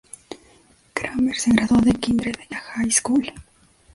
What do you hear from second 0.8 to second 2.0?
Cramer se graduó de